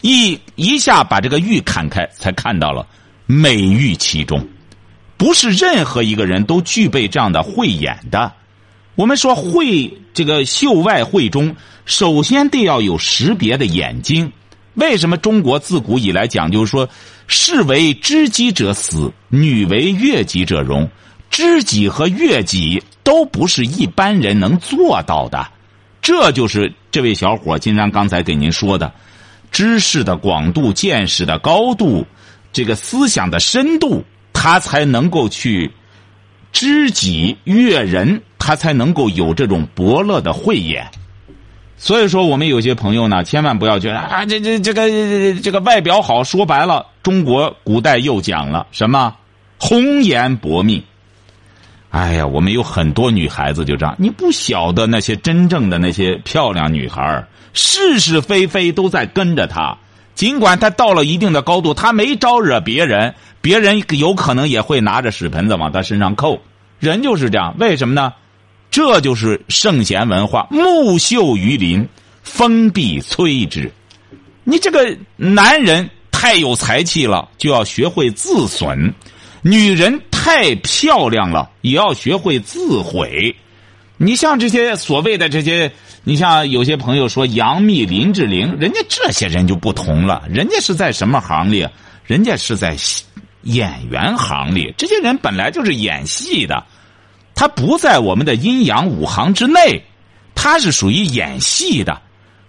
[0.00, 2.86] 一一下把这个玉砍开，才看到了
[3.26, 4.46] 美玉其中。
[5.16, 8.32] 不是任何一个人都具备这样的慧眼的。
[8.94, 14.32] 我们说慧这个秀外慧中，首先得要有识别的眼睛。
[14.74, 16.88] 为什么中国自古以来讲究说，
[17.26, 20.88] 士为知己者死，女为悦己者容。
[21.28, 25.46] 知己和悦己都不是一般人能做到的。
[26.02, 28.92] 这就是这位小伙金山刚才给您说的，
[29.52, 32.04] 知识的广度、见识的高度、
[32.52, 35.70] 这个思想的深度，他才能够去
[36.52, 40.90] 知己悦人，他才能够有这种伯乐的慧眼。
[41.82, 49.16] 所以说，我们有些朋友呢，千万不要觉得啊，这这这个这个外表好，说白了，中国古代又讲了什么
[49.58, 50.82] 红颜薄命。
[51.88, 59.78] 哎呀，我们有很多女孩子就这样，你不晓得那些真正的那些漂亮女孩是是非非都在跟着她。
[60.14, 66.42] 尽管她到了一定的高度，她没招惹别人，别人有可能也会拿着屎盆子往她身上扣。
[66.78, 68.12] 人就是这样，为什么呢？
[68.70, 71.88] 这就是圣贤文化，木秀于林，
[72.22, 73.72] 风必摧之。
[74.44, 78.92] 你这个男人太有才气了，就要学会自损；
[79.42, 83.34] 女人太漂亮了，也要学会自毁。
[83.96, 85.72] 你像这些所谓的这些，
[86.04, 91.70] 你像有些朋友说杨幂、林志玲，人家这些人就不同了，人家是在什么行列？
[92.06, 92.76] 人家是在
[93.42, 96.64] 演员行列，这些人本来就是演戏的。
[97.40, 99.82] 他不在我们的阴阳五行之内，
[100.34, 101.98] 他是属于演戏的。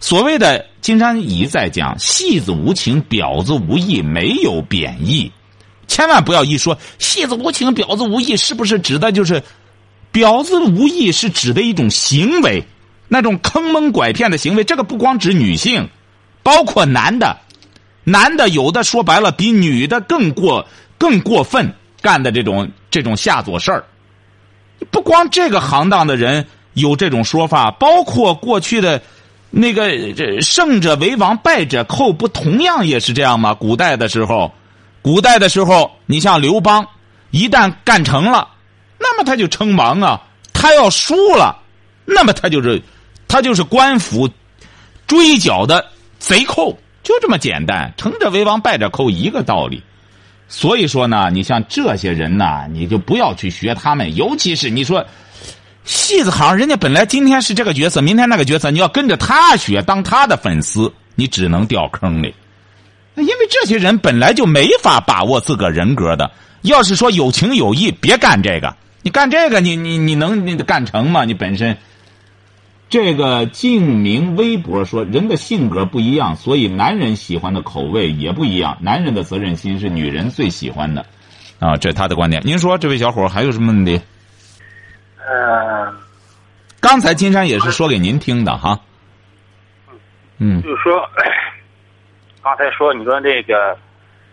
[0.02, 5.32] 所谓的金山一再讲，戏子无情，婊子无义，没有贬义。
[5.88, 9.42] 千万不要一说戏子无情，婊子无义，是不是指的就是
[10.12, 12.66] 婊子无义是指的一种行为，
[13.08, 14.66] 那种坑蒙拐骗的行为？
[14.66, 15.88] 这个不光指女性，
[16.44, 17.38] 包括男的，
[18.04, 23.86] 男的有的说白了比女的更过更过分干的这种这种下作事儿。
[24.90, 29.02] 不光这个行当的人有这种说法，包括过去的
[29.50, 33.54] 那个这胜者为王，败者寇，不同样也是这样吗？
[33.54, 34.52] 古代的时候，
[35.02, 36.88] 古代的时候，你像刘邦，
[37.30, 38.48] 一旦干成了，
[38.98, 40.22] 那么他就称王啊；
[40.54, 41.58] 他要输了，
[42.06, 42.82] 那么他就是
[43.28, 44.30] 他就是官府
[45.06, 45.86] 追缴的
[46.20, 47.94] 贼寇，就这么简单。
[47.98, 49.84] 成者为王，败者寇，一个道理。
[50.54, 54.14] 所以说呢，你像这些人呢，你就不要去学他们。
[54.18, 55.06] 尤其是你说，
[55.86, 62.36] 戏子行，人家本来今天是这个角色，明天那个角色，你要跟着他学，当他的粉丝，你只能掉坑里。
[63.16, 66.30] 因为这些人本来就没法把握自个人格的。
[66.64, 68.76] 要是说有情有义，别干这个。
[69.04, 71.24] 你干这个，你你你能干成吗？
[71.24, 71.78] 你本身。
[72.92, 78.78] 这个静明微博说，人的性格不一样，所以男人喜欢的口味也不一样。
[78.82, 81.06] 男人的责任心是女人最喜欢的，
[81.60, 82.42] 啊，这是他的观点。
[82.46, 84.02] 您说，这位小伙还有什么问题？
[85.26, 85.90] 呃，
[86.82, 88.78] 刚才金山也是说给您听的哈。
[90.40, 90.62] 嗯。
[90.62, 91.02] 就是说，
[92.44, 93.78] 刚才说你说这个，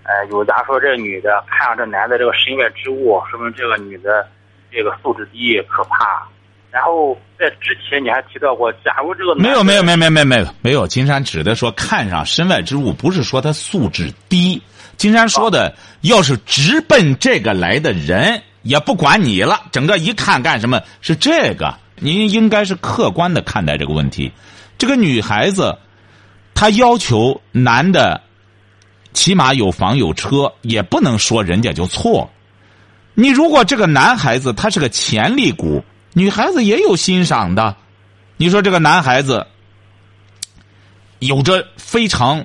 [0.03, 4.27] 呃，有家说这女的看上这男的这个身外之物，说明这个女的，
[4.73, 6.27] 这个素质低可怕。
[6.71, 14.61] 然后在之前你还提到过，假如这个没有没有没有没有没有没有没有，金山指的说看上身外之物，不是说他素质低。
[14.99, 20.83] 金山说的，要是直奔这个来的人，也不管你了，整个一看干什么？
[21.01, 24.31] 是这个，您应该是客观的看待这个问题。
[24.77, 25.75] 这个女孩子，
[26.53, 28.21] 她要求男的
[29.15, 32.31] 起码有房有车，也不能说人家就错。
[33.15, 35.83] 你如果这个男孩子他是个潜力股。
[36.15, 37.77] 女孩子也有欣赏的，
[38.37, 39.47] 你说这个男孩子
[41.19, 42.45] 有着非常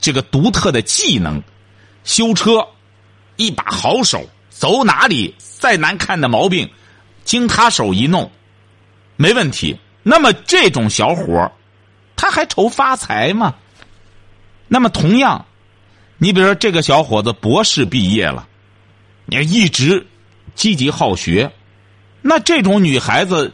[0.00, 1.42] 这个独特的技能，
[2.04, 2.66] 修车
[3.36, 6.70] 一把好手，走哪里再难看的毛病，
[7.24, 8.30] 经他手一弄，
[9.16, 9.78] 没问题。
[10.02, 11.52] 那么这种小伙
[12.16, 13.54] 他还愁发财吗？
[14.66, 15.46] 那么同样，
[16.18, 18.48] 你比如说这个小伙子博士毕业了，
[19.26, 20.06] 你一直
[20.54, 21.52] 积极好学。
[22.22, 23.52] 那这种女孩子，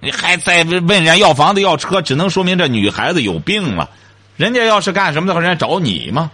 [0.00, 3.90] 你还在问人家要房子要车，只能说明这女孩子有病了。
[4.36, 6.30] 人家要是干什么的话，人家找你吗？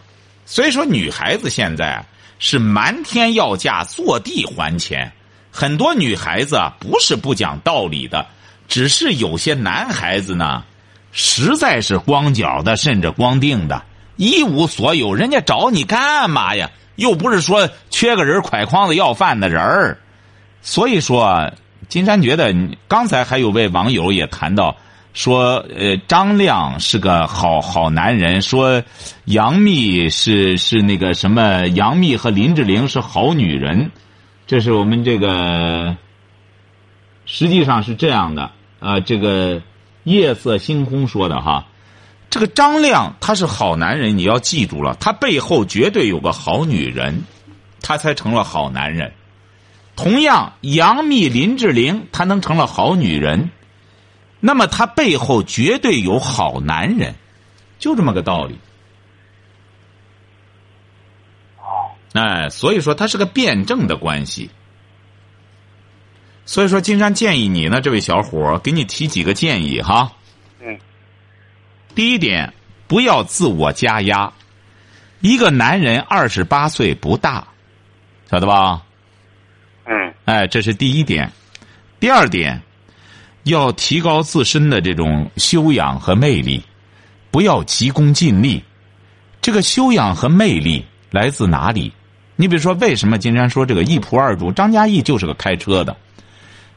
[0.47, 2.05] 所以说，女孩子现在
[2.39, 5.11] 是瞒天要价，坐地还钱。
[5.51, 8.27] 很多女孩子啊，不是不讲道理的，
[8.69, 10.65] 只是有些男孩子呢，
[11.13, 13.83] 实在是光脚的，甚至光腚的，
[14.17, 15.15] 一无所有。
[15.15, 16.71] 人家找你干嘛呀？
[16.97, 19.99] 又不是说缺个人挎筐子要饭的人儿。
[20.63, 21.51] 所以说。
[21.89, 22.55] 金山觉得，
[22.89, 24.77] 刚才还有位网友也谈到，
[25.13, 28.83] 说，呃，张亮是个好好男人，说
[29.27, 33.91] 杨幂是是那个什么，杨幂和林志玲是好女人，
[34.47, 35.97] 这是我们这个，
[37.27, 39.63] 实际上是这样的啊，这个
[40.05, 41.67] 夜色星空说的哈，
[42.31, 47.23] 这个张亮他是好男人，你要记住了，他背后绝对有个好女人，
[47.81, 49.13] 他才成了好男人。
[49.97, 53.51] 同样，杨幂、林志玲，她能成了好女人，
[54.41, 57.15] 那么她背后绝对有好男人，
[57.79, 58.59] 就这么个道理。
[62.13, 64.51] 哎，所以说它是个辩证的关系。
[66.47, 70.13] 所以说，金山建议你呢，这位小伙给你提几个建议哈。
[70.61, 70.79] 嗯。
[71.95, 72.53] 第一点，
[72.87, 74.33] 不要自我加压。
[75.21, 77.49] 一个男人二十八岁不大，
[78.31, 78.83] 晓得吧？
[80.25, 81.31] 哎，这是第一点。
[82.01, 82.61] 第二点，
[83.45, 86.63] 要提高自身的这种修养和魅力，
[87.31, 88.63] 不要急功近利。
[89.41, 91.93] 这个修养和魅力来自哪里？
[92.37, 94.51] 你比如说，为什么金山说这个一仆二主？
[94.51, 95.97] 张嘉译就是个开车的。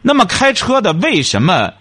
[0.01, 1.73] 那么开车的为什么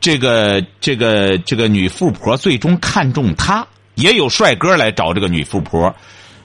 [0.00, 3.66] 这个这个这个女富婆最终看中他？
[3.96, 5.94] 也有帅哥来找这个女富婆。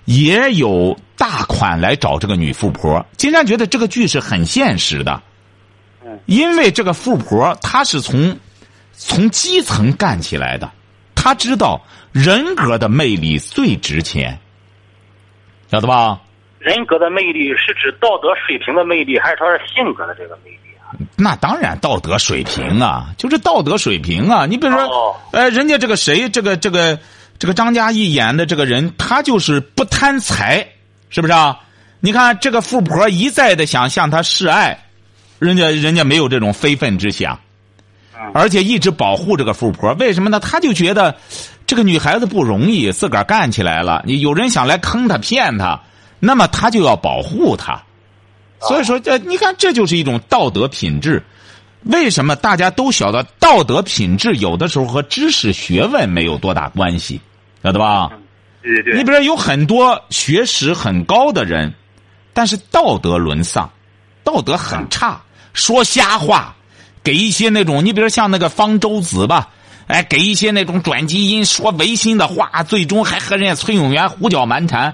[0.07, 5.21] 也有大款来找这个女富婆，金山觉得这个剧是很现实的，
[6.27, 8.39] 因为这个富婆她是从
[8.93, 10.71] 从基层干起来的，
[11.13, 11.81] 她知道
[12.13, 14.39] 人格的魅力最值钱，
[15.69, 16.21] 晓得吧？
[16.57, 20.95] 人格的魅力是指道德水平的魅力，还是说是性格的这个魅力啊？
[21.17, 24.45] 那当然，道德水平啊，就是道德水平啊。
[24.45, 26.97] 你比如说，呃，人家这个谁，这个这个。
[27.39, 30.67] 这个张嘉译演的这个人，他就是不贪财，
[31.09, 31.59] 是不是啊？
[31.99, 34.85] 你看这个富婆一再的想向他示爱，
[35.39, 37.39] 人家人家没有这种非分之想，
[38.33, 39.93] 而且一直保护这个富婆。
[39.93, 40.39] 为什么呢？
[40.39, 41.15] 他就觉得
[41.65, 45.79] 这个女孩子不容易，自个儿干起来了，你有人想来坑他骗他，
[46.19, 47.81] 那么他就要保护她。
[48.61, 51.23] 所以说，这你看，这就是一种道德品质。
[51.83, 57.21] 为什么大家都晓得道德品质有的时候和知识学问没有多大关系？
[57.63, 58.11] 晓得吧？
[58.61, 58.97] 对对对。
[58.97, 61.73] 你比如说，有很多学识很高的人，
[62.33, 63.69] 但是道德沦丧，
[64.23, 65.21] 道德很差，
[65.53, 66.55] 说瞎话，
[67.03, 69.49] 给一些那种你比如像那个方舟子吧，
[69.87, 74.93] 哎，给一些那种转基因说违心的话，最终还和人家崔永元胡搅蛮缠。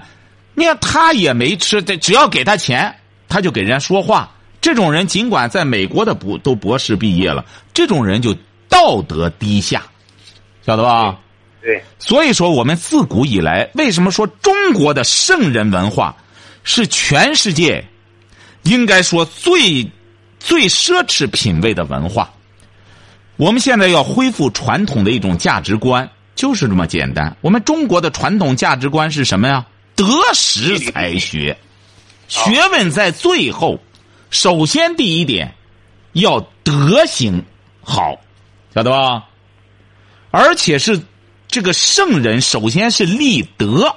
[0.54, 2.94] 你看他也没吃，只要给他钱，
[3.28, 4.30] 他就给人家说话。
[4.60, 7.44] 这种人尽管在美国的博都博士毕业了，
[7.74, 8.34] 这种人就
[8.68, 9.82] 道德低下，
[10.64, 11.18] 晓得吧？
[11.64, 16.14] 对，所以说我们自古以来，为什么说中国的圣人文化
[16.62, 17.82] 是全世界
[18.64, 19.90] 应该说最
[20.38, 22.28] 最奢侈品味的文化？
[23.36, 27.34] 我们现在要恢复传统的一种价值观，就是这么简单。
[27.40, 29.64] 我们中国的传统价值观是什么呀？
[29.96, 30.04] 得
[30.34, 31.56] 实才学，
[32.28, 33.80] 学问在最后。
[34.28, 35.54] 首先，第一点
[36.12, 37.42] 要德行
[37.82, 38.20] 好，
[38.74, 39.24] 晓得吧？
[40.30, 41.00] 而且是。
[41.54, 43.94] 这个圣人首先是立德，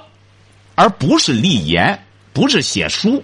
[0.76, 3.20] 而不是立言，不是写书。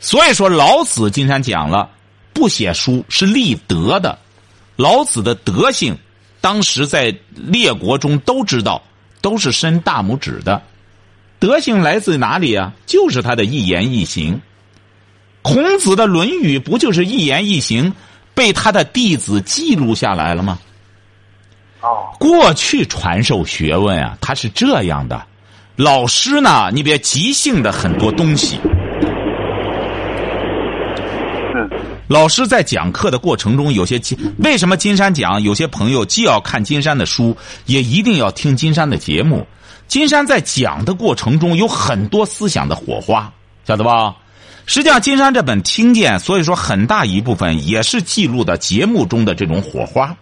[0.00, 1.88] 所以说，老子经常讲了
[2.34, 4.18] ：“不写书，是立德的。
[4.74, 5.96] 老子的德性，
[6.40, 8.82] 当时在列国中都知道，
[9.20, 10.60] 都是伸大拇指的。
[11.38, 12.72] 德性来自哪里啊？
[12.86, 14.40] 就是他的一言一行。
[15.42, 17.94] 孔子的《论语》不就是一言一行
[18.34, 20.58] 被他的弟子记录下来了吗？
[21.82, 25.20] 哦，过去传授学问啊，他是这样的。
[25.76, 28.58] 老师呢，你别即兴的很多东西。
[31.54, 31.68] 嗯，
[32.08, 34.00] 老师在讲课的过程中，有些
[34.38, 35.42] 为什么金山讲？
[35.42, 39.46] 有些朋友既要看金山的书，也一定要听金山的节目。
[39.88, 43.30] 金山在讲的过程中有很多思想的火花，
[43.66, 44.14] 晓得吧？
[44.64, 50.16] 实际上，金山这本《听见》，所以说很大一部分也是记录的节目中的这种火花，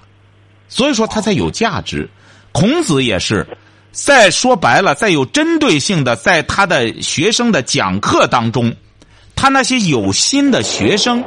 [0.71, 2.09] 所以说它才有价值。
[2.53, 3.47] 孔子也是，
[3.93, 8.75] 再说白了，再有针对性的，在他的学生的讲课当中，
[9.37, 11.23] 他那些有心的学生，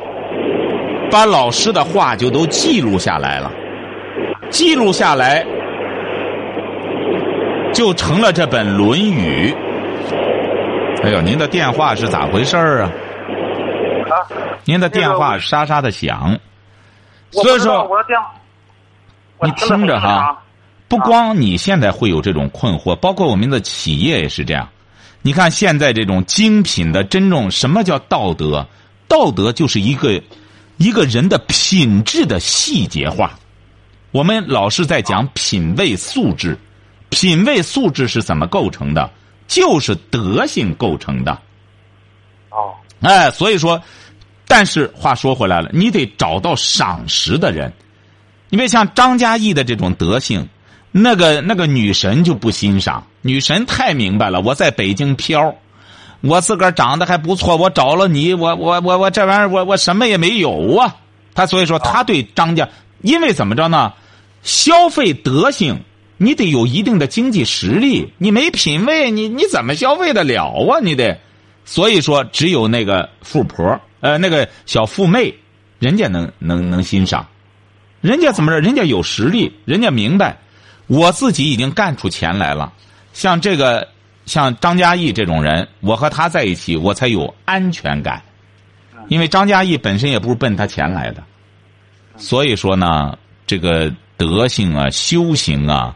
[1.11, 3.51] 把老师的话就都记录下来了，
[4.49, 5.45] 记录下来。
[7.73, 9.51] 就成了这本《论语》。
[11.03, 12.91] 哎呦，您的电话是咋回事儿啊？
[14.11, 14.13] 啊，
[14.63, 16.37] 您的电话沙沙的响。
[17.31, 18.19] 所以说，我的电，
[19.43, 20.43] 你听着哈，
[20.87, 24.69] 不光你现在会有这种困惑，包括我们的企业也是这样。
[25.21, 28.67] 你看现在这种精品的真正什么叫道德？
[29.07, 30.21] 道德就是一个
[30.77, 33.37] 一个人的品质的细节化。
[34.11, 36.57] 我们老是在讲品味素质。
[37.09, 39.09] 品味素质是怎么构成的？
[39.47, 41.31] 就是德性构成的。
[42.49, 43.81] 哦，哎，所以说，
[44.47, 47.71] 但是话说回来了，你得找到赏识的人。
[48.54, 50.47] 你别像张嘉译的这种德性，
[50.91, 53.08] 那个那个女神就不欣赏。
[53.24, 55.56] 女神太明白了，我在北京飘，
[56.22, 60.95] 我自个儿长得还不错，我找了你，我我我我这玩意儿，我我什么也没有啊。
[61.34, 62.70] 他所以说，他对张家，
[63.01, 63.91] 因为怎么着呢？
[64.43, 65.82] 消费德性。
[66.18, 70.80] 你得有一定的经济实力，你没品位，你你怎么消费得了啊？
[70.80, 71.20] 你得，
[71.66, 75.34] 所以说只有那个富婆，呃，那个小富妹，
[75.80, 77.26] 人家能能能欣赏，
[78.04, 78.60] 人家怎么着？
[78.60, 80.38] 人家有实力，人家明白，
[80.88, 82.74] 我自己已经干出钱来了。
[83.14, 83.88] 像这个，
[84.26, 88.22] 像张嘉译这种人，我和他在一起，我才有安全感，
[89.08, 91.24] 因为张嘉译本身也不是奔他钱来的，
[92.18, 95.95] 所以说呢，这个德性啊，修行啊。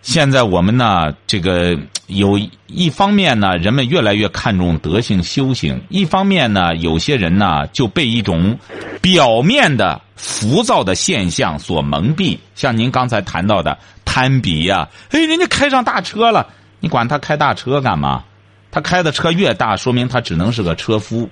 [0.00, 8.58] 现在我们呢，这个有一方面呢，人们越来越看重德性修行；一方面呢，有些人呢就被一种
[9.02, 12.38] 表面的浮躁的现象所蒙蔽。
[12.54, 16.46] 像您刚才谈到的攀比呀，哎，人家开上大车了，
[16.80, 18.24] 你管他开大车干嘛？
[18.70, 21.28] 他开的车越大，说明他只能是个车夫，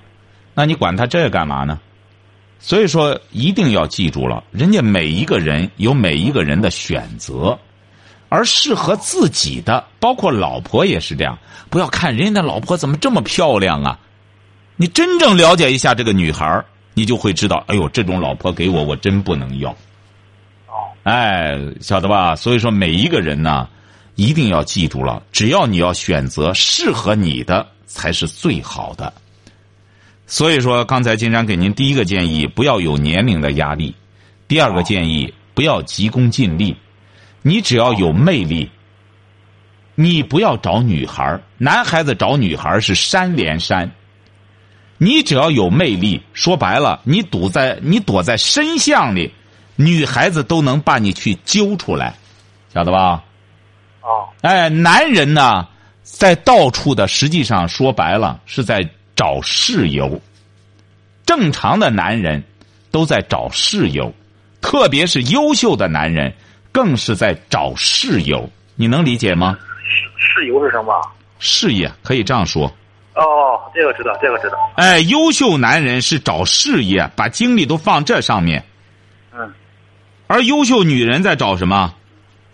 [0.53, 1.79] 那你管他这干嘛呢？
[2.59, 7.57] 所以说，一定要记住了，人家每一个人有每一个人的选择。
[8.29, 11.37] 而适合自己的，包括老婆也是这样。
[11.69, 13.99] 不要看人家的老婆怎么这么漂亮啊！
[14.75, 16.63] 你真正了解一下这个女孩
[16.93, 19.69] 你就会知道，哎呦，这种老婆给我，我真不能要。
[20.67, 22.35] 哦，哎，晓得吧？
[22.35, 23.67] 所以说，每一个人呢，
[24.15, 29.13] 一定要记住了，只要你要选择适合你的，才是最好的。
[30.25, 33.93] 所以说，刚才金山给您第一个建议，不要有年龄的压力；
[34.47, 36.75] 第二个建议，不要急功近利。
[37.47, 38.69] 你只要有魅力，
[39.95, 43.89] 你不要找女孩男孩子找女孩是山连山。
[44.97, 49.31] 你只要有魅力，说白了，你躲在你躲在深巷里，
[49.77, 52.15] 女孩子都能把你去揪出来，
[52.73, 53.23] 晓得吧？
[54.01, 55.69] 哦，哎，男人呢，
[56.03, 58.85] 在到处的，实际上说白了是在
[59.15, 60.21] 找事由。
[61.25, 62.43] 正常的男人
[62.91, 64.13] 都在找事由，
[64.59, 66.33] 特别是优秀的男人。
[66.77, 69.57] 更是在找室友，你能理解吗？
[70.15, 70.93] 室友是什么？
[71.39, 72.71] 事业可以这样说。
[73.15, 74.59] 哦，这个知道，这个知道。
[74.75, 78.63] 哎，优秀男人是找事业，把精力都放这上面。
[79.33, 79.51] 嗯。
[80.27, 81.95] 而优秀女人在找什么？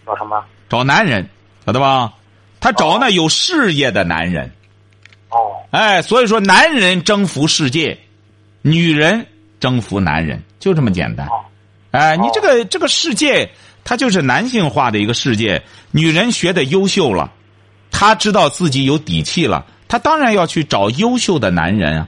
[0.06, 0.42] 找什么？
[0.70, 1.28] 找男人，
[1.66, 2.14] 晓得吧？
[2.62, 4.50] 他找那有事业的男人。
[5.32, 5.52] 哦。
[5.72, 8.00] 哎，所以说，男人征服世界，
[8.62, 9.28] 女人
[9.60, 11.28] 征服男人，就这么简单。
[11.92, 13.52] 哎，你这个这个世界。
[13.84, 17.32] 他就是男性化的一个世界，女人学的优秀了，
[17.92, 22.08] 她知道自己有底气了，她当然要去找优秀的男人啊。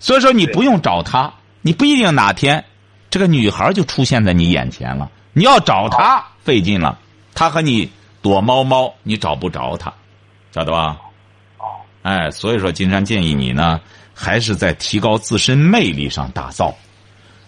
[0.00, 2.64] 所以说，你不用找他，你不一定哪天
[3.10, 5.10] 这个女孩就出现在你眼前了。
[5.32, 6.98] 你要找她费劲了，
[7.34, 7.90] 她和你
[8.22, 9.92] 躲猫猫，你找不着她，
[10.54, 10.96] 晓得吧？
[11.58, 11.66] 哦，
[12.02, 13.80] 哎，所以说，金山建议你呢，
[14.14, 16.72] 还是在提高自身魅力上打造。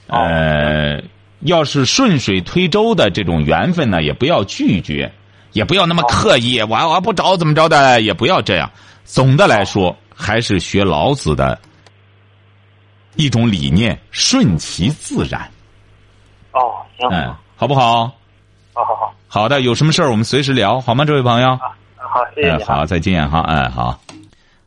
[0.08, 1.00] 呃，
[1.40, 5.10] 要是顺水推舟的这种缘分呢，也不要拒绝，
[5.52, 8.70] 也不要那么刻意，我我不找怎么着的，也不要这样。
[9.04, 11.58] 总的来说，还是学老子的
[13.16, 15.50] 一种理念，顺其自然。
[16.52, 18.12] 哦，行，嗯，好不好？
[18.72, 21.04] 好好好，好的，有什么事儿我们随时聊，好吗？
[21.04, 21.58] 这位朋友。
[21.96, 24.00] 好，谢谢哎，好，再见哈，哎，好，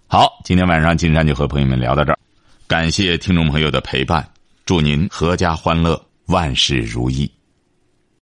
[0.07, 2.17] 好，今天晚上金山就和朋友们聊到这儿，
[2.67, 4.27] 感谢听众朋友的陪伴，
[4.65, 7.29] 祝您阖家欢乐，万事如意。